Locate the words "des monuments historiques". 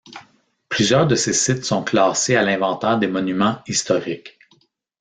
2.97-4.39